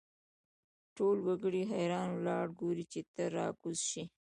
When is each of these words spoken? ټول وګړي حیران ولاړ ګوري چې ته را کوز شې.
ټول 0.95 1.17
وګړي 1.27 1.63
حیران 1.71 2.09
ولاړ 2.13 2.45
ګوري 2.59 2.85
چې 2.91 3.01
ته 3.13 3.23
را 3.35 3.47
کوز 3.61 3.79
شې. 3.89 4.03